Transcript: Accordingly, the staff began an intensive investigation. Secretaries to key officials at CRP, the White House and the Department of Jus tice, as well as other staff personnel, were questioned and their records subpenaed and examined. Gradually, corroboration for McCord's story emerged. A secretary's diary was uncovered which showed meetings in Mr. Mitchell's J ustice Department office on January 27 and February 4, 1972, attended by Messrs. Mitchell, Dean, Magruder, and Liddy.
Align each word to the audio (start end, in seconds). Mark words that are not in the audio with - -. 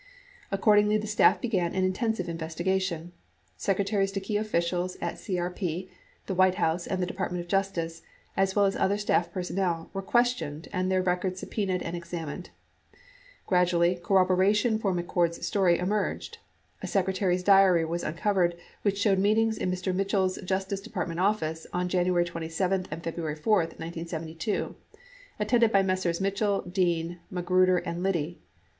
Accordingly, 0.49 0.97
the 0.97 1.05
staff 1.05 1.39
began 1.39 1.75
an 1.75 1.83
intensive 1.83 2.27
investigation. 2.27 3.11
Secretaries 3.55 4.11
to 4.13 4.19
key 4.19 4.35
officials 4.35 4.97
at 4.99 5.17
CRP, 5.17 5.89
the 6.25 6.33
White 6.33 6.55
House 6.55 6.87
and 6.87 6.99
the 6.99 7.05
Department 7.05 7.39
of 7.43 7.47
Jus 7.47 7.69
tice, 7.71 8.01
as 8.35 8.55
well 8.55 8.65
as 8.65 8.75
other 8.75 8.97
staff 8.97 9.31
personnel, 9.31 9.91
were 9.93 10.01
questioned 10.01 10.67
and 10.73 10.91
their 10.91 11.03
records 11.03 11.39
subpenaed 11.39 11.83
and 11.83 11.95
examined. 11.95 12.49
Gradually, 13.45 13.93
corroboration 13.95 14.79
for 14.79 14.91
McCord's 14.91 15.45
story 15.45 15.77
emerged. 15.77 16.39
A 16.81 16.87
secretary's 16.87 17.43
diary 17.43 17.85
was 17.85 18.01
uncovered 18.01 18.55
which 18.81 18.97
showed 18.99 19.19
meetings 19.19 19.55
in 19.55 19.69
Mr. 19.69 19.93
Mitchell's 19.93 20.37
J 20.37 20.55
ustice 20.55 20.81
Department 20.83 21.19
office 21.19 21.67
on 21.73 21.89
January 21.89 22.25
27 22.25 22.87
and 22.89 23.03
February 23.03 23.35
4, 23.35 23.57
1972, 23.59 24.75
attended 25.39 25.71
by 25.71 25.83
Messrs. 25.83 26.19
Mitchell, 26.19 26.63
Dean, 26.63 27.19
Magruder, 27.29 27.77
and 27.77 28.01
Liddy. 28.01 28.41